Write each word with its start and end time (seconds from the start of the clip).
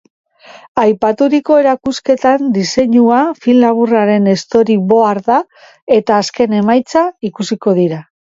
Aipaturiko 0.83 1.57
erakusketan 1.63 2.47
diseinua, 2.55 3.19
film 3.43 3.59
laburraren 3.65 4.31
story-boarda 4.45 5.37
eta 5.99 6.17
azken 6.25 6.57
emaitza 6.63 7.05
ikusiko 7.33 7.77
dira. 7.83 8.03